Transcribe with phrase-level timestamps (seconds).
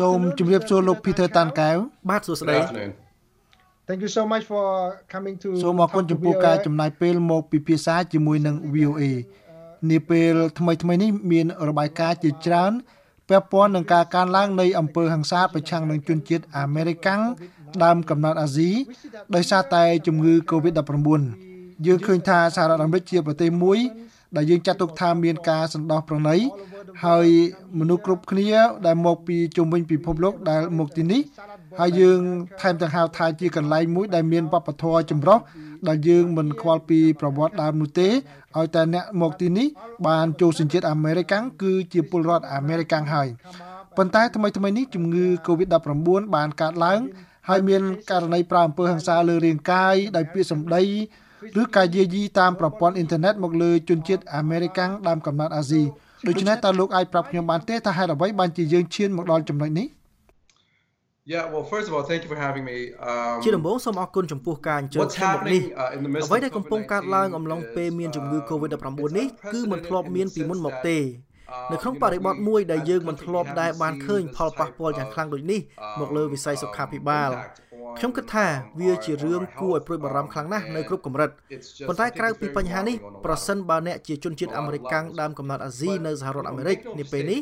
[0.00, 1.76] សូមជម្រាបសួរលោក Peter តានកែវ
[2.10, 2.56] បាទសួស្តី
[3.88, 4.66] Thank you so much for
[5.12, 9.02] coming to សូមអរគុណចំពោះការចំណាយពេលមកពិភាក្សាជាមួយនឹង VOA
[9.90, 12.72] នាពេលថ្មីថ្មីនេះមានរបាយការណ៍ជាច្រើន
[13.28, 17.20] ពាក់ព័ន្ធនឹងការកើនឡើងនៃអំពើហិង្សាប្រឆាំងនឹងជនជាតិអាមេរិកាំង
[17.84, 18.70] ដើមកំណត់អាស៊ី
[19.34, 21.08] ដោយសារតែជំងឺ Covid-19
[21.86, 23.78] យើងឃើញថាសហរដ្ឋអាមេរិកជាប្រទេសមួយ
[24.36, 26.36] ដែលយើងចាត់ទុកថាមានការសន្តោសប្រណី
[27.04, 27.26] ហើយ
[27.78, 28.50] មនុស្សគ្រប់គ្នា
[28.86, 31.20] ដែលមកពីជុំវិញពិភពលោកដែលមកទីនេះ
[31.80, 32.20] ហើយយើង
[32.60, 35.38] ថែមទាំងហៅថាជាកន្លែងមួយដែលមានវប្បធម៌ចម្រុះ
[35.88, 39.66] ដែលយើងមិនខ្វល់ពីប្រវត្តិដើមនោះទេឲ្យតែអ្នកមកទីនេះ
[40.08, 43.28] បានចូលសញ្ជាតិអាមេរិកាំងគឺជាពលរដ្ឋអាមេរិកាំងហើយ
[43.96, 47.00] ប៉ុន្តែថ្មីថ្មីនេះជំងឺ Covid-19 បានកើតឡើង
[47.48, 50.82] ហើយមានករណីប្រើអំពើហិង្សាលើរាងកាយដោយពាក្យសម្ដី
[51.60, 55.82] ឬការយាយីតាមប្រព័ន្ធអ៊ីនធឺណិតមកលើជនជាតិអាមេរិកាំងដើមកំណត់អាស៊ី
[56.26, 59.88] ដូច្នេះតើលោកអាចប្រាប់ខ្ញុំបានទេថាហេតុអ្វីបានជាយើងឈានមកដល់ចំណុចនេះ
[61.34, 62.76] Yeah, well, first of all, thank you for having me.
[63.08, 65.62] Um ជាដំបូងសូមអរគុណចំពោះការអញ្ជើញខ្ញុំមកនេះ
[66.24, 68.86] អ្វីដែលកំពុងកើតឡើងអំឡុងពេលមានជំងឺ Covid-19
[69.18, 70.96] នេះគឺមិនធ្លាប់មានពីមុនមកទេ
[71.72, 75.60] នៅក្នុងបរិបទមួយដែលយើងមិនធ្លាប់ដែលបានឃើញផលប៉ះពាល់យ៉ាងខ្លាំងដូចនេះ
[76.00, 77.30] មកលើវិស័យសុខាភិបាល
[77.98, 78.46] ខ្ញុំគិតថា
[78.80, 81.30] វាជារឿងគួរឲ្យព្រួយបារម្ភខ្លាំងណាស់នៅគ្រប់កម្រិត
[81.88, 87.40] ប៉ុន្តែក្រៅពីបញ្ហានេះប្រសិនបើអ្នកជាជនជាតិអាមេរិកកាំងដើមកំណត់អាស៊ីនៅសហរដ្ឋអាមេរិកនាពេលនេះ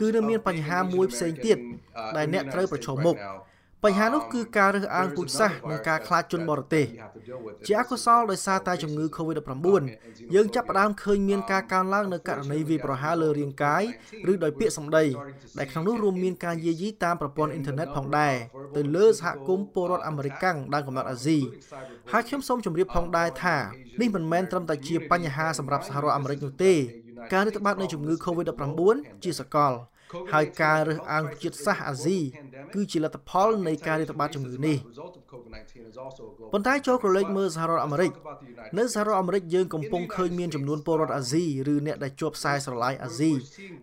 [0.00, 1.56] គឺនៅមានបញ្ហាមួយផ្សេងទៀត
[2.16, 3.16] ដែលអ្នកត្រូវប្រឈមមុខ
[3.86, 6.86] បញ្ហានោះគឺការរើសអើងពូជសាសន៍និងការខ្លាចជនបរទេស
[7.66, 9.82] ជាអកុសលដោយសារតែជំងឺ Covid-19
[10.34, 13.82] យើងចាប់ផ្ដើមឃើញមានការកើនឡើងនៅករណីវាយប្រហារលើរាងកាយ
[14.30, 15.04] ឬដោយពាក្យសម្ដី
[15.58, 18.34] ដែលក្នុងនោះរួមមានការយាយីតាមប្រព័ន្ធអ៊ីនធឺណិតផងដែរ
[18.76, 21.38] ទៅលើសហគមន៍ពលរដ្ឋអាមេរិកដើមកំណត់អាស៊ី
[22.12, 23.56] ហើយខ្ញុំសូមជម្រាបផងដែរថា
[24.00, 26.74] នេះមិនមែនត្រឹមតែជាបញ្ហាសម្រាប់សហរដ្ឋអាមេរិកនោះទេ
[27.32, 28.80] ការរាតត្បាតនៃជំងឺ Covid-19
[29.24, 29.72] ជាសកល
[30.34, 32.18] ហើយការរើសអើងជាតិសាសន៍អាស៊ី
[32.74, 34.76] គឺជាលទ្ធផលនៃការរាតត្បាតជំងឺនេះ
[36.52, 38.12] ប៉ុន្តែចូលក្រឡេកមើលសហរដ្ឋអាមេរិក
[38.78, 43.32] នៅសហរដ្ឋអាមេរិកយើងកំពុងឃើញមានចំនួនពលរដ្ឋអាស៊ីឬអ្នកដែលជាប់ខ្សែស្រឡាយអាស៊ី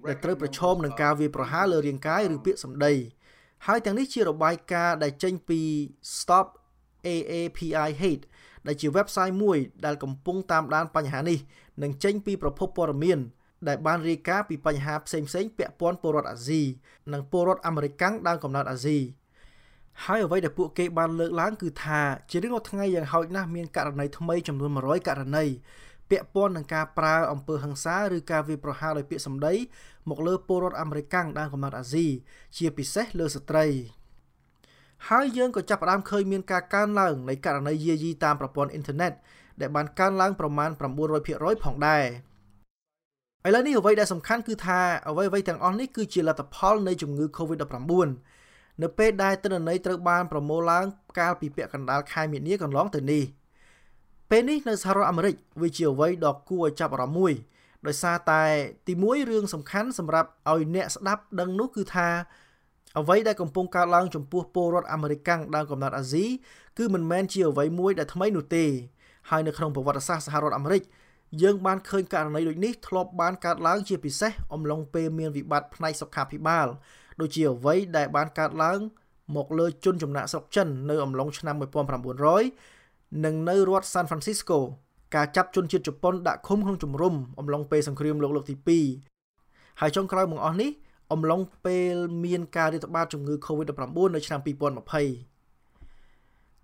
[0.07, 2.94] ដែលត្រូវប្រឈមនឹងការវាយប្រហារលើរាងកាយឬពាក្យសម្ដី
[3.67, 5.59] ហើយទាំងនេះជារបាយការណ៍ដែលចេញពី
[6.17, 6.47] Stop
[7.05, 8.23] AAPI Hate
[8.67, 11.40] ដែលជា website មួយដែលកំពុងតាមដានបញ្ហានេះ
[11.84, 13.19] និងចេញពីប្រភពព័ត៌មាន
[13.68, 16.62] ដែលបានរាយការណ៍ពីបញ្ហាផ្សេងៗពាក់ព័ន្ធពលរដ្ឋអាស៊ី
[17.13, 19.00] និងពលរដ្ឋអាមេរិកដើមកំណត់អាស៊ី
[20.03, 25.46] ហើយអ្វីដែលពួកគេបានលើកឡើងគឺថាជារៀងរាល់ថ្ងៃយ៉ាងហោចណាស់មានករណីថ្មីចំនួន100ករណី
[26.09, 29.53] ពាក់ព័ន្ធនឹងការប្រើអំពើហិង្សាឬការវាយប្រហារដោយពាក្យសម្ដី
[30.09, 32.06] មកលើពលរដ្ឋអាមេរិកដើមកំណត់អាស៊ី
[32.57, 33.66] ជាពិសេសលើស្ត្រី
[35.09, 39.12] ហើយយើងក៏ចាប់ផ្ដើមឃើញមានការកើនឡើងនៃករណីយាយីតាមប្រព័ន្ធអ៊ីនធឺណិត
[39.62, 40.69] ដែលបានកើនឡើងប្រមាណ
[41.18, 42.03] 900%ផងដែរ
[43.47, 48.09] ឥឡូវនេះអ្វីដែលសំខាន់គឺថាអ្វីអ្វីទាំងអស់នេះគឺជាលទ្ធផលនៃជំងឺ Covid-19
[48.81, 50.85] នៅពេលដែលទិន្នន័យត្រូវបានប្រមូលឡើង
[51.19, 53.23] កាលពីពាក់កណ្ដាលខែមីនាកន្លងទៅនេះ
[54.29, 57.33] ពេលនេះនៅសហរដ្ឋអាមេរិកវាជាអ្វីដ៏គួរឲ្យចាប់អារម្មណ៍មួយ
[57.87, 58.43] ដោយសារតែ
[58.87, 62.07] ទីមួយរឿងសំខាន់សម្រាប់ឲ្យអ្នកស្ដាប់ដឹងនោះគឺថា
[62.99, 66.25] អ្វីដែលកំពុងកើតឡើងចំពោះពលរដ្ឋអាមេរិកដើមកំណត់អាស៊ី
[66.77, 68.65] គឺមិនមែនជាអ្វីមួយដែលថ្មីនោះទេ
[69.29, 70.81] ហើយនៅក្នុងប្រវត្តិសាស្ត្រសហរដ្ឋអាមេរិក
[71.41, 76.67] យើងបានឃើញករណីដូចនេះធ្លាប់បានកើតឡើងជាពិសេសអំឡុងពេលមានវិបត្តិផ្នែកសុខាភិបាល
[77.21, 78.79] ដូចជាអ្វីដែលបានកើតឡើង
[79.35, 81.55] មកលើជនចំណាក់ស្រុកចិននៅអំឡុងឆ្នាំ
[82.39, 84.57] 1900និងនៅរដ្ឋ San Francisco
[85.16, 88.55] ការចាប់ជនជាតិជប៉ុនដាក់ឃុំក្នុងជំរំអំឡុងពេលសង្គ្រាមលោកលើកទី
[89.17, 90.69] 2ហើយចុងក្រោយបង្អស់នេះ
[91.11, 91.95] អំឡុងពេល
[92.25, 94.47] មានការរាតត្បាតជំងឺ Covid-19 នៅឆ្នាំ2020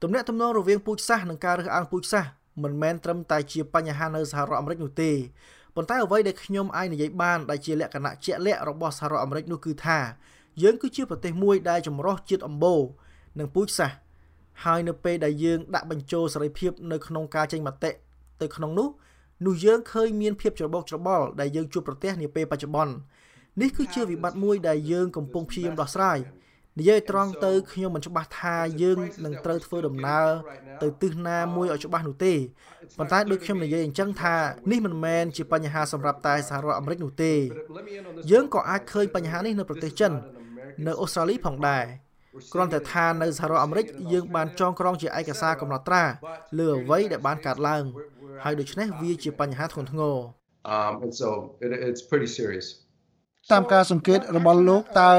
[0.02, 2.32] ទំនាក់ទំនងរវាងពូជសាសន៍និងការរើសអើងពូជសាសន៍
[2.64, 5.12] មិនមែនត្រឹមតែជាបញ្ហានៅសហរដ្ឋអាមេរិកនោះទេ
[5.76, 10.00] ប៉ុន្តែអ្វីដែលខ្ញុំអាចនិយាយបានដែលជាលក្ខណៈជាក់លាក់របស់សហរដ្ឋអាមេរិកនោះគឺថា
[10.62, 12.82] យើងគឺជាប្រទេសមួយដែលចម្រុះជាតិអម្បូរ
[13.40, 13.98] និងពូជសាសន៍
[14.64, 17.92] ហើយនៅពេលដែលយើងដាក់បញ្ចូលសេរីភាពនៅក្នុងការចេញមតិ
[18.42, 18.90] ទៅក្នុងនោះ
[19.46, 22.94] នោះយើងឃើញមានភាពច្របូកច្របល់ដែលយើងជួបប្រទះនាពេលបច្ចុប្បន្ន
[23.62, 26.18] នេះគឺជាវិបត្តិមួយដែលយើងកំពុងព្យាយាមដោះស្រាយ
[26.80, 30.28] និយាយត្រង់ទៅខ្ញុំមិនច្បាស់ថាយើងនឹងត្រូវធ្វើដំណើរ
[30.82, 32.34] ទៅទិសណាមួយឲ្យច្បាស់នោះទេ
[32.98, 34.36] ប៉ុន្តែដូចខ្ញុំនិយាយអញ្ចឹងថា
[34.72, 37.34] នេះមិនមែនជាបញ្ហាសម្រាប់តែសហរដ្ឋអាមេរិកនោះទេ
[38.32, 40.12] យើងក៏អាចឃើញបញ្ហានេះនៅប្រទេសចិន
[40.88, 41.86] នៅអូស្ត្រាលីផងដែរ
[42.54, 46.04] គ្រាន់តែថានៅសហរដ្ឋអាមេរិកយើងបានចងក្រងជាឯកសារកំណត់ត្រា
[46.60, 47.84] លើអ្វីដែលបានកើតឡើង
[48.44, 50.18] ហើយដូច្នេះវាជាបញ្ហាធ្ងន់ធ្ងរ
[50.76, 51.30] um and so
[51.64, 52.68] it, it's pretty serious
[53.52, 55.12] តាមការសង្កេតរបស់លោកតើ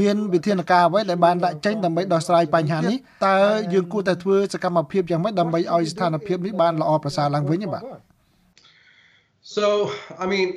[0.00, 2.96] មានវិធានការអ្វីដែលបានដាក់ចេញដើម្បីដោះស្រាយបញ្ហានេះ
[3.26, 3.36] តើ
[3.72, 7.84] យើងគួរតែធ្វើសកម្មភាពយ៉ាងម៉េចដើម្បីឲ្យស្ថានភាពនេះបានល្អប្រសើរឡើងវិញបាទ
[9.56, 9.66] So
[10.22, 10.48] I mean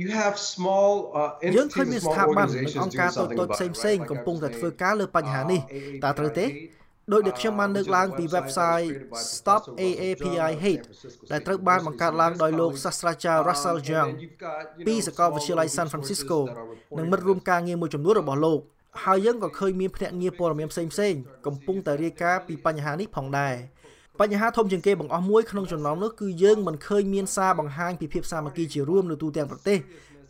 [0.00, 5.60] you have small uh យើងឃើញមានស្ថាប័ននិងអង្គការតូចៗផ្សេងផ្សេងកំពុងតែធ្វើការលើបញ្ហានេះ
[6.04, 6.46] តើត្រូវទេ
[7.12, 8.88] ដោយដែលខ្ញុំបានលើកឡើងពី website
[9.34, 10.84] Stop AAPI Hate
[11.32, 14.10] ដែលត្រូវបានបង្កើតឡើងដោយលោកសាស្ត្រាចារ្យ Russell Young
[14.86, 16.38] ពីសាកលវិទ្យាល័យ San Francisco
[16.98, 18.60] និងមិត្តរួមការងារមួយចំនួនរបស់លោក
[19.04, 21.14] ហើយយើងក៏ឃើញមានភ្នាក់ងារព័ត៌មានផ្សេងផ្សេង
[21.46, 23.54] កំពុងតែរាយការណ៍ពីបញ្ហានេះផងដែរ
[24.20, 29.78] បញ្ហាធំជាងគេបង្អស់មួយក្នុងចំណោមនោះគឺយើងមិនឃើញមានសារបង្ហាញពីភាពសាមគ្គីជារួមនៅទូទាំងប្រទេស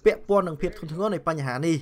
[0.04, 1.76] ពាក់ព័ន្ធនឹងភាពធ្ងន់ធ្ងរនៃបញ្ហានេះ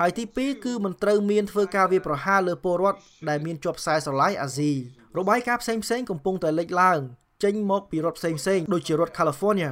[0.00, 4.72] ហើយទី2គឺមិនត្រូវមានធ្វើការវាប្រហារលើពលរដ្ឋដែលមានជាប់ខ្សែស្រឡាយអាស៊ី
[5.18, 6.98] របាយការណ៍ផ្សេងផ្សេងកំពុងតែលេចឡើង
[7.44, 9.70] ចេញមកពីរដ្ឋផ្សេងផ្សេងដូចជារដ្ឋ California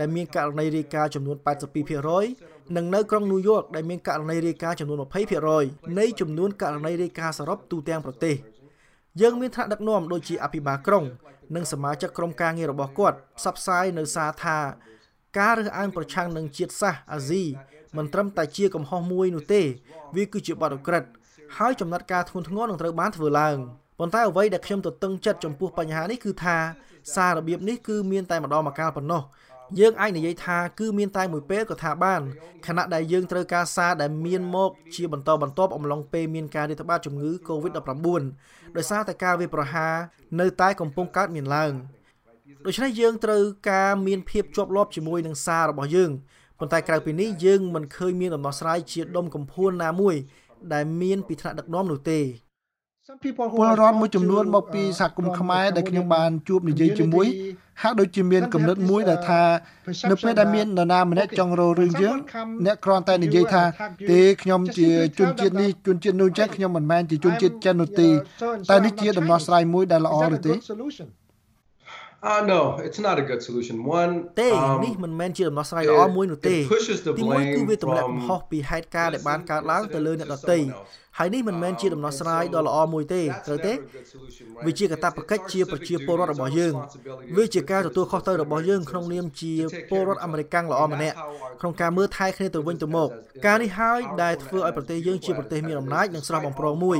[0.00, 1.36] ដែលមានករណីរាយការណ៍ចំនួន
[2.06, 4.98] 82%និងនៅក្រុងញូវយ៉កដែលមានករណីរាយការណ៍ចំនួន
[5.48, 8.36] 20%នៃចំនួនករណីរាយការណ៍សរុបទូទាំងប្រទេស
[9.20, 11.04] យើងមានថ្នាក់ដឹកនាំដូចជាអភិបាលក្រុង
[11.56, 14.58] និងសមាជិកក្រុមការងាររបស់គាត់ផ្សព្វផ្សាយនៅសារថា
[15.38, 17.44] ការរើសអើងប្រឆាំងនឹងជាតិសាសន៍អាស៊ី
[17.96, 19.62] មិនត្រឹមតែជាកំហុសមួយនោះទេ
[20.16, 21.08] វាគឺជាបទឧក្រិដ្ឋ
[21.58, 23.56] ហើយចំណាត់ការធ្ងន់ធ្ងរនឹងត្រូវបានធ្វើឡើង
[23.98, 26.56] ប៉ុន្តែអ្វីដែលខ្ញុំទទឹងចិត្តចំពោះបញ្ហានេះគឺថា
[27.14, 29.22] សាររបៀបនេះគឺមានតែម្ដងម្កាលប៉ុណ្ណោះ
[29.78, 32.20] យើងអាចនិយាយថាគឺមានតែមួយពេលក៏ថាបាន
[32.66, 38.08] ខណៈដែលយើងត្រូវការសារដែលមានមកជាបន្តបន្ទាប់អំឡុងពេលមានការរាតត្បាតជំងឺ Covid-19
[38.76, 39.94] ដោយសារតែការវាយប្រហារ
[40.40, 41.72] នៅតែកំពុងកើតមានឡើង
[42.66, 46.10] ដូច្នេះយើងត្រូវការមានភាពជាប់លាប់ជាមួយនឹងសាររបស់យើង
[46.60, 50.14] ប៉ុន្តែក្រៅពីនេះយើងមិនឃើញមានដំណោះស្រាយជាដុំកំភួនណាមួយ
[50.72, 52.20] ដែលមានពីថ្នាក់ដឹកនាំនោះទេ
[53.50, 57.26] ពលរដ្ឋមួយចំនួនមកពីសហគមន៍ខ្មែរដែលខ្ញុំបានជួបនិយាយជាមួយ
[57.82, 59.42] ហាក់ដូចជាមានកំណត់មួយដែលថា
[60.10, 62.16] នៅពេលដែលមាននរណាម្នាក់ចង់រករឿងយើង
[62.66, 63.62] អ្នកគ្រាន់តែនិយាយថា
[64.10, 68.08] ទេខ្ញុំជាជនជាតិនេះជនជាតិនោះចឹងខ្ញុំមិនមែនជាជនជាតិចិននោះទេ
[68.70, 70.52] តែនេះជាដំណោះស្រាយមួយដែលល្អឬទេ
[72.22, 73.76] Uh no, it's not a good solution.
[74.00, 74.48] One ទេ
[74.84, 76.56] នេះមិនមែនជាដំណោះស្រាយល្អមួយនោះទេ
[77.18, 80.58] ទីមួយគឺវាទម្លាក់កំហុសពីហេតុការណ៍ដែលបានកើតឡើងទៅលើអ្នកដទៃ
[81.18, 83.72] ហើយនេះមិនមែនជាដំណោះស្រាយដ៏ល្អមួយទេត្រូវទេ
[84.66, 86.74] វាជាកាតព្វកិច្ចជាប្រជាពលរដ្ឋរបស់យើង
[87.36, 89.52] វាជាការទទួលខុសត្រូវរបស់យើងក្នុងនាមជា
[89.90, 91.16] ពលរដ្ឋអាមេរិកល្អម្នាក់
[91.60, 93.08] ក្នុងការមើលថែគ្នាទៅវិញទៅមក
[93.46, 96.98] ការនេះហើយដែលធ្វើឲ្យប្រទេសយើងជាប្រទេសមានអំណាចនិងស្រស់បំព្រងមួយ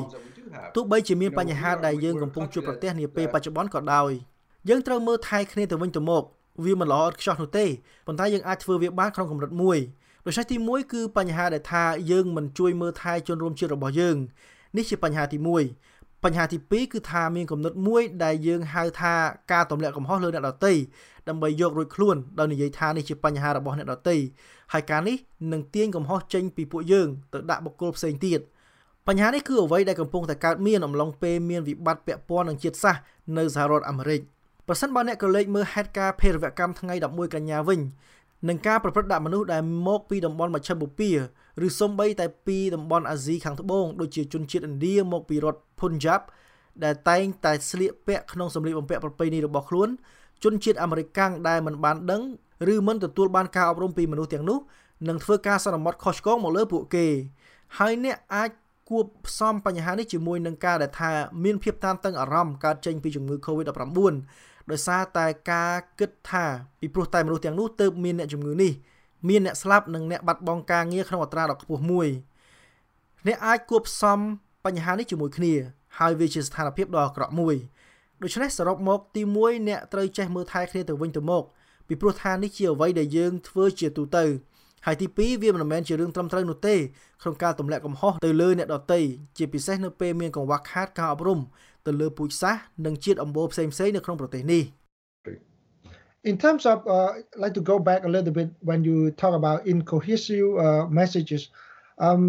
[0.75, 4.13] ទោះបីជាមានបញ្ហាដែលយើងកំពុងជួបប្រទះនាពេលបច្ចុប្បន្នក៏ដោយ
[4.69, 6.25] យើងត្រូវមើលថែគ្នាទៅវិញទៅមក
[6.65, 7.67] វាមិនល្អឥតខ្ចោះនោះទេ
[8.07, 9.79] ប៉ុន្តែយើងអាចធ្វើវាបានក្នុងកម្រិតមួយ
[10.27, 14.17] ដូច្នេះទី1គឺបញ្ហាដែលថាយើងមិនជួយមើលថែជនរួមជាតិរបស់យើង
[14.77, 15.39] នេះជាបញ្ហាទី
[15.83, 19.15] 1បញ្ហាទី2គឺថាមានគំនិតមួយដែលយើងហៅថា
[19.53, 20.73] ការទម្លាក់កំហុសលើអ្នកដទៃ
[21.29, 24.17] ដើម្បីយករួចខ្លួនដោយនិយាយថានេះជាបញ្ហារបស់អ្នកដទៃ
[24.73, 25.17] ហើយការនេះ
[25.53, 28.41] នឹងទាញកំហុសចេញពីពួកយើងទៅដាក់បុគ្គលផ្សេងទៀត
[29.09, 33.03] បញ្ហានេះគឺអ្វីដែលកំពុងតែកើតមានអំឡុងពេលមានវិបត្តិពាក់ព័ន្ធនឹងជាតិសាសន៍
[33.39, 34.21] នៅសហរដ្ឋអាមេរិក។
[34.73, 37.81] ប្រសិនបើអ្នកក៏លេចមើលហេតុការណ៍ភេរវកម្មថ្ងៃ11កញ្ញាវិញ
[38.49, 41.15] នឹងការប្រព្រឹត្តដាក់មនុស្សដែលមកពីតំបន់មជ្ឈិមបូព៌ា
[41.67, 46.21] ឬសូម្បីតែពីតំបន់អាស៊ីខាងត្បូងដូចជាជនជាតិឥណ្ឌាមកពីរដ្ឋ Punjab
[46.85, 49.89] ដែលតែងតែស្លៀកពាក់ក្នុងសម្លៀកបំពាក់ប្រពៃណីរបស់ខ្លួន
[50.45, 52.23] ជនជាតិអាមេរិកាំងដែលមិនបានដឹង
[52.75, 54.59] ឬមិនទទួលបានការអប់រំពីមនុស្សទាំងនោះ
[55.09, 57.07] នឹងធ្វើការសន្មត់ខុសឆ្គងមកលើពួកគេ
[57.79, 58.51] ហើយអ្នកអាច
[58.91, 61.11] គួបផ្សំបញ្ហានេះជាមួយនឹងការដែលថា
[61.45, 63.99] មានភាពតានតឹងអារម្មណ៍កើតចេញពីជំងឺ Covid-19
[64.73, 66.45] ដោយសារតែការគិតថា
[66.81, 68.73] ពីព្រោះតែមនុស្សទាំងនោះទើបមានអ្នកជំងឺនេះ
[69.29, 72.09] មានអ្នកស្លាប់និងអ្នកបាត់បង់ការងារក្នុងអត្រាដ៏ខ្ពស់មួយ
[73.27, 74.19] អ្នកអាចគួបផ្សំ
[74.65, 75.55] បញ្ហានេះជាមួយគ្នា
[75.99, 77.57] ហើយវាជាស្ថានភាពដ៏អាក្រក់មួយ
[78.23, 81.45] ដូច្នេះសរុបមកទី1អ្នកត្រូវចេះមើលថែគ្នាទៅវិញទៅមក
[81.89, 84.25] ពីព្រោះថានេះជាអ្វីដែលយើងធ្វើជាទូទៅ
[84.87, 86.77] ហើយទី2វាមិនមែនជារឿងត្រឹមត្រូវនោះទេ
[87.23, 89.01] ក្នុងការទម្លាក់កំហុសទៅលើអ្នកដទៃ
[89.39, 91.41] ជាពិសេសនៅពេលមានកង្វះខាតការអប់រំ
[91.87, 94.65] ទៅលើពូជសាសន៍និងជាតិអម្បូរផ្សេងៗនៅក្នុងប្រទេសនេះ
[96.31, 97.11] In terms of uh
[97.43, 101.43] like to go back a little bit when you talk about incohesive uh messages
[102.07, 102.23] um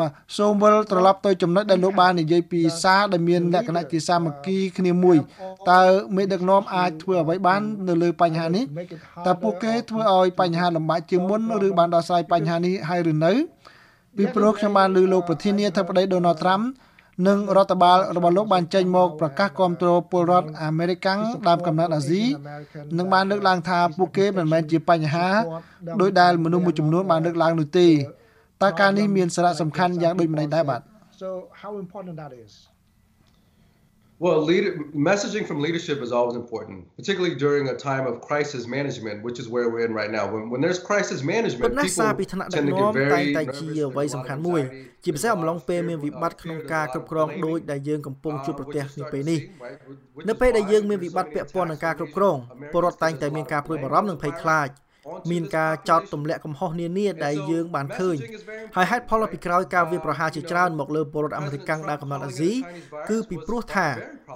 [0.00, 5.16] បាទសូមវិលត្រឡប់ទៅចំណុចដែលលោកបាននិយាយពីសារដែលមានលក្ខណៈជាសាមគ្គីគ្នាមួយ
[5.70, 5.82] តើ
[6.16, 8.64] មេដឹកនាំអាចធ្វើអ្វីបាននៅលើបញ្ហានេះ
[9.26, 13.32] តើពួកគេធ្វើឲ្យបញ្ហាលំបាកជាងមុនឬបានដោះស្រាយបញ្ហានេះហើយឬនៅ
[14.16, 16.60] ពីព្រោះខ្ញុំបានលើលោកប្រធានាធិបតីដូណាល់ត្រាំ
[17.26, 22.22] និងរដ្ឋបាលរបស់លោកបានចេញមកប្រកាសគាំទ្រពលរដ្ឋអាមេរិកាំងដើមកំណើតអាស៊ី
[22.98, 25.28] និងបានលើកឡើងថាពួកគេមិនមែនជាបញ្ហា
[26.00, 27.88] ដោយដែលមនុស្សមួយចំនួនបានលើកឡើងនោះទេ
[28.62, 30.80] តើការនេះមានសារៈសំខាន់យ៉ាងដូចម្តេចដែរបាទ
[31.22, 31.28] So
[31.62, 32.52] how important that is
[34.24, 34.64] Well, lead,
[34.94, 39.46] messaging from leadership is always important, particularly during a time of crisis management, which is
[39.48, 40.24] where we're in right now.
[40.32, 42.14] When, when there's crisis management, people
[42.54, 44.62] tend to get very តែជាអ្វីសំខាន់មួយ
[45.04, 49.40] ជាពិសេសអំឡុងពេលមានវិបត្តិក្នុងការគ្រប់គ្រងដូចដែលយើងកំពុងជួបប្រទះនាពេលនេះ
[50.28, 52.36] នៅពេលដែលយើងមានវិបត្តិពាក់ព័ន្ធនឹងការគ្រប់គ្រង
[52.72, 54.68] ពលរដ្ឋតែងតែមានការព្រួយបារម្ភនិងភ័យខ្លាច
[55.30, 58.16] មានការចោទទម្លាក់កំហុសនានាដែលយើងបានឃើញ
[58.76, 62.52] ហើយហេតុផលពីក្រោយការវាយប្រហារជាច្រើនមកលើពលរដ្ឋអាមេរិកដើរកំណត់អាស៊ី
[63.08, 63.86] គឺពីព្រោះថា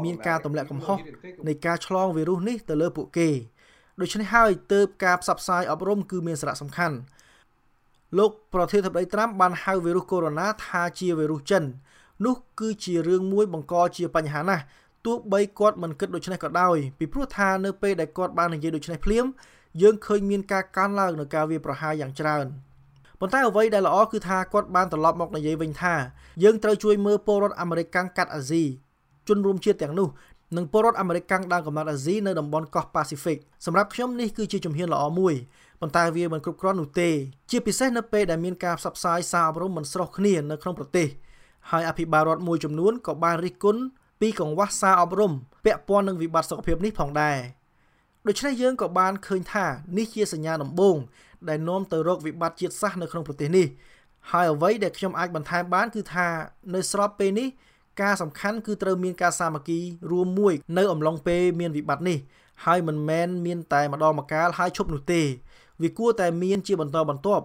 [0.05, 0.99] មានការទម្លាក់កំហុស
[1.49, 3.29] នៃការឆ្លងវីរុសនេះទៅលើពួកគេ
[4.01, 6.97] ដូច្នេះហើយទើបការផ្សព្វផ្សាយអប់រំគឺមានសារៈសំខាន់
[8.19, 11.65] លោកប្រធានាធិបតីត្រាំបានហៅវីរុសកូវីដ -19 ថាជាវីរុសចិន
[12.25, 14.63] នោះគឺជារឿងមួយបង្កជាបញ្ហាណាស់
[15.07, 19.27] ទោះបីគាត់មិនគិតដូច្នេះក៏ដោយពីព្រោះថានៅពេលដែលគាត់បាននិយាយដូច្នេះភ្លាម
[19.83, 22.47] យើងឃើញមានការកើនឡើងនៃការវាប្រហារយ៉ាងច្រើន
[23.21, 25.95] ប៉ុន្តែអ្វីដែលល្អគឺថាគាត់បានត្រឡប់មកនិយាយវិញថា
[26.43, 28.65] យើងត្រូវជួយមើលពលរដ្ឋអាមេរិកកាំងកាត់អាស៊ី
[29.29, 30.09] ជនរួមជាតិទាំងនោះ
[30.57, 35.35] និងពលរដ្ឋអាមេរិកកាំងដើមកំណត់អាស៊ីនៅតំបន់កោះប៉ាស៊ីហ្វិកសម្រាប់ខ្ញុំនេះគឺជាជំហានល្អមួយ
[35.81, 37.11] ប៉ុន្តែវាមិនគ្រប់គ្រាន់នោះទេ
[37.51, 41.09] ជាពិសេសនៅពេលដែលមានការផ្សព្វផ្សាយសារអប់រំមិនស្រុះគ្នានៅក្នុងប្រទេស
[41.71, 43.83] ហើយអភិបាលរដ្ឋមួយចំនួនក៏បានរិះគន់
[44.21, 45.33] ពីកង្វះសារអប់រំ
[45.65, 47.37] ពាក់ព័ន្ធនឹងវិបត្តិសុខភាពនេះផងដែរ
[48.29, 49.67] ដូច្នេះយើងក៏បានឃើញថា
[49.99, 50.97] នេះជាសញ្ញាដំបូង
[51.49, 53.67] ដែលនាំទៅរកវិបត្តិជាតិសាសន៍នៅក្នុងប្រទេសនេះ
[54.31, 56.27] ហើយអ្វីដែលខ្ញុំអាចបន្ថែមបានគឺថា
[56.75, 57.49] នៅស្របពេលនេះ
[58.03, 59.81] ការសំខាន់គឺត្រូវមានការសាមគ្គី
[60.11, 62.19] រួមមួយ នៅអំឡុងពេលមានវិបត្តិនេះ
[62.65, 65.23] ហើយមិនមែនមានតែម្ដងម្កាលហើយឈប់នោះទេ
[65.83, 67.45] វាគួរតែមានជាបន្តបន្ទាប់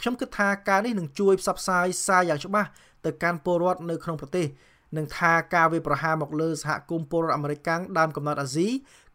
[0.00, 2.68] ខ្ញុំគិតថាការនេះនឹងជួយផ្សព្វផ្សាយសារយ៉ាងច្បាស់
[3.04, 4.46] ទៅកាន់ពលរដ្ឋនៅក្នុងប្រទេស
[4.96, 7.68] និងថាការវាប្រហារមកលើសហគមន៍ពលរដ្ឋអាមេរិក
[7.98, 8.68] ដើមកំណត់អាស៊ី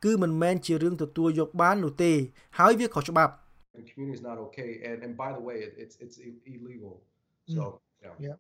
[0.05, 2.11] គឺមិនមែនជារឿងទទួលយកបាននោះទេ
[2.59, 3.33] ហើយវាខុសច្បាប់
[3.89, 6.17] community is not okay and and by the way it, it's it's
[6.53, 6.93] illegal
[7.55, 7.63] so
[8.03, 8.37] yeah, yeah.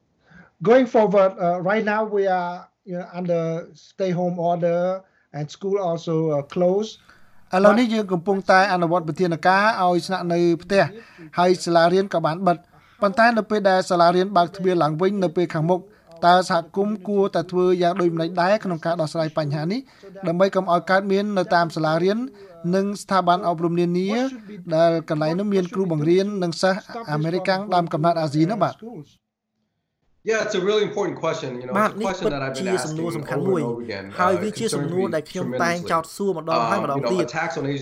[0.69, 2.53] going forward uh, right now we are
[2.89, 3.43] you know under
[3.89, 4.81] stay home order
[5.37, 6.93] and school also uh, closed
[7.55, 10.83] ឥឡូវនេះយើងកំពុងតែអនុវត្តវិធានការឲ្យស្នាក់នៅផ្ទះ
[11.37, 12.57] ហើយសាលារៀនក៏បានបិទ
[13.01, 15.79] ប៉ុន្តែនៅពេលដែលសាលារៀនបើកទ្វារឡើងវិញនៅពេលខាងមុខ
[16.25, 19.79] តើសហគមន៍គួរតែធ្វើយ៉ាងដូចម្តេចដែរក្នុងការដោះស្រាយបញ្ហានេះ
[20.27, 22.17] ដើម្បីកុំឲ្យកើតមាននៅតាមសាលារៀន
[22.75, 24.09] និងស្ថាប័នអប់រំនានា
[24.75, 26.81] ដែលកន្លែងនោះមានគ្រូបង្រៀននិងសិស្ស
[27.11, 28.75] អាមេរិកដើមកំណត់អាស៊ីនោះបាទ
[30.25, 31.75] Yeah, it's a really important question, you know.
[31.77, 33.61] បាទនេះពិតជាសំណួរសំខាន់មួយ
[34.19, 37.25] ហើយវាជាសំណួរដែលខ្ញុំតែងចោទសួរម្ដងហើយម្ដងទៀត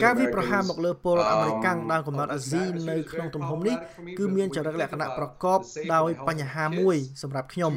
[0.04, 3.76] ការវាប្រហារមកលើពលរដ្ឋអាមេរិកដើមកំណត់អាស៊ីនៅក្នុងទំហំនេះ
[4.20, 5.60] គឺមានចរិតលក្ខណៈប្រកប
[5.94, 7.72] ដោយបញ្ហាមួយសម្រាប់ខ្ញុំ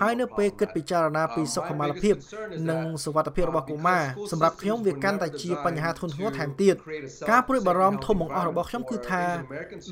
[0.00, 2.14] ហើយនៅពេលគិតពិចារណាពីសុខុមាលភាព
[2.70, 6.74] និងសុវត្ថិភាពរបស់កុមារសម្រាប់ខ្ញុំវាកាន់តែជាបញ្ហាធ្ងន់ធ្ងរថែមទៀត
[7.30, 9.24] ការព្រួយបារម្ភធំបង្អស់របស់ខ្ញុំគឺថា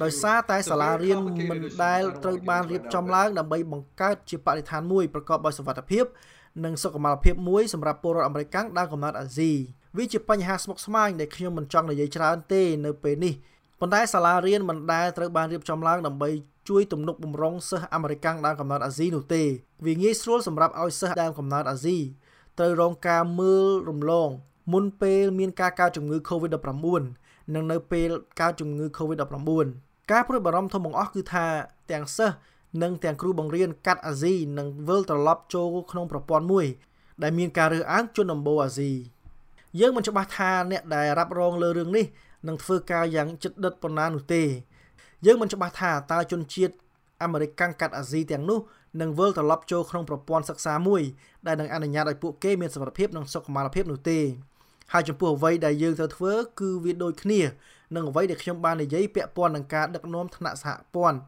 [0.03, 1.19] ដោយសារតែសាលារៀន
[1.51, 6.05] មិនដែលត្រូវបានរៀបចំឡើងដើម្បីបង្កើតជាបរិស្ថានមួយប្រកបដោយសុវត្ថិភាព
[6.65, 9.53] និងសុខុមាលភាពមួយសម្រាប់ពលរដ្ឋអាមេរិកដើមកំណត់អាស៊ី
[9.97, 13.35] វាជាបញ្ហាស្មុគស្មាញដែលខ្ញុំមិនចង់និយាយច្រើនទេនៅពេលនេះ
[13.81, 16.31] ប៉ុន្តែសាលារៀនមិនដែលត្រូវបានរៀបចំឡើងដើម្បី
[16.69, 19.43] ជួយទំនុកបំរុងសិស្សអាមេរិកដើមកំណត់អាស៊ីនោះទេ
[19.87, 21.99] វាងាយស្រួលសម្រាប់ឲ្យសិស្សដើមកំណត់អាស៊ី
[22.59, 24.31] ត្រូវរងការមើលរំលង
[24.73, 27.03] មុនពេលមានការកើតជំងឺ Covid-19
[27.55, 28.09] និងនៅពេល
[28.41, 29.67] កើតជំងឺ Covid-19
[30.11, 31.47] ការព្រួយបារម្ភធំបង្អស់គឺថា
[31.91, 32.35] ទាំងសិស្ស
[32.83, 36.67] និងទាំងគ្រូបង្រៀនកាត់អាស៊ីនឹងវិលត្រឡប់ចូលក្នុងប្រព័ន្ធមួយ
[37.23, 38.91] ដែលមានការរើសអើងជនដំបូងអាស៊ី
[39.81, 42.07] យើងមិនច្បាស់ថាអ្នកដែលរ៉ាប់រងលើរឿងនេះ
[42.49, 44.43] នឹងធ្វើការយ៉ាងជិតដិតប៉ុណ្ណានោះទេ
[45.27, 46.75] យើងមិនច្បាស់ថាតើជនជាតិ
[47.23, 48.61] អាមេរិកកាំងកាត់អាស៊ីទាំងនោះ
[49.01, 51.03] នឹងវិលត្រឡប់ចូលក្នុងប្រព័ន្ធសិក្សាមួយ
[51.47, 54.19] ដែលនឹងអនុញ្ញាតឲ្យពួកគេមានសមត្ថភាពនិងសុខុមាលភាពនោះទេ
[54.93, 57.41] ហើយចំពោះអ្វីដែលយើងត្រូវធ្វើគឺវាដូចគ្នា
[57.95, 61.19] នឹងអ្វីដែលខ្ញុំបាននិយាយពាក់ព័ន្ធនឹងការដឹកនាំថ្នាក់សហព័ន្ធ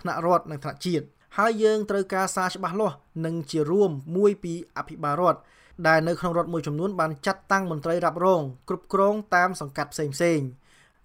[0.00, 1.06] ថ្នាក់រដ្ឋនិងថ្នាក់ជាតិ
[1.38, 5.40] ហើយយើងត្រូវការសារច្បាស់លាស់និងជារួមមួយពីអភិបាលរដ្ឋ
[5.86, 10.40] ដែលនៅក្នុងរដ្ឋមួយចំនួនបានចាត់តាំងមន្ត្រីរ៉ាប់រងគ្រប់គ្រងតាមសង្កាត់ផ្សេងផ្សេង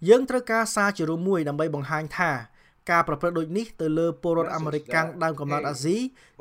[0.08, 2.32] យើងត្រូវការសារជារួមមួយដើម្បីបង្ហាញថា
[2.92, 5.98] ការប្រព្រឹត្តដូចនេះទៅលើពលរដ្ឋអាមេរិកកាំងដើមកំណត់អាស៊ី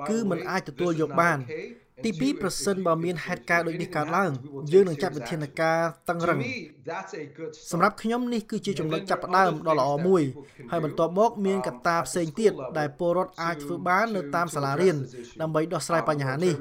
[0.08, 1.38] គឺមិនអាចទទួលយកបាន
[2.04, 4.30] ទី2ប្រសិនបើមានហេតុការណ៍ដូចនេះកើតឡើង
[4.72, 6.38] យើងនឹងចាត់វិធានការតឹងរឹង
[7.70, 10.22] សម្រាប់ខ្ញុំនេះគឺជាចំណុចចាប់ផ្ដើមដ៏ល្អមួយ
[10.70, 14.96] ហើយបន្ទាប់មកមានកត្តាផ្សេងទៀតដែលពលរដ្ឋអាចធ្វើបាននៅតាមសាលារៀន
[15.40, 16.54] ដើម្បីដោះស្រាយបញ្ហានេះ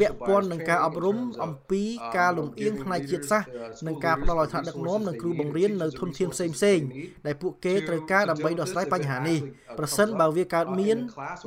[0.00, 1.82] ពាក់ព័ន្ធនឹងការអប់រំអំពី
[2.16, 3.48] ការលំអៀងផ្នែកជាតិសាសន៍
[3.86, 6.80] និងការផ្ដល់ឲ្យថ្នាក់ដឹកនាំនិងគ្រូបង្រៀននៅធនធានផ្សេងផ្សេង
[7.26, 9.38] ដែលពួកគេត្រូវការដើម្បីដោះស្រាយបញ្ហានេះ
[9.78, 10.96] ប្រសិនបើវាកើតមាន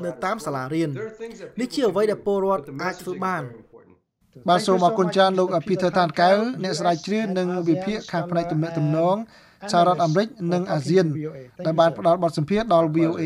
[0.05, 0.89] នៅតាមសាលារៀន
[1.59, 3.36] នេះជាអ្វីដែលពលរដ្ឋអាចធ្វើបាន
[4.47, 6.31] បាទសូមអរគុណច្រើនលោក Peter Tan កៅ
[6.63, 9.15] អ្នកស្រាវជ្រាវនិងវិភាគខាងផ្នែកទំនាក់ទំនង
[9.71, 11.05] សហរដ្ឋអាមេរិកនិងអាស៊ាន
[11.65, 13.23] ដែលបានផ្ដល់បទសម្ភាសន៍ដល់ VOA